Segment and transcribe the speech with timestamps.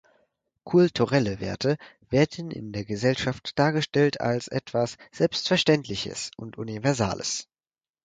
[0.63, 1.77] Kulturelle Werte
[2.09, 7.47] werden in der Gesellschaft dargestellt als etwas „Selbstverständliches“ und Universales.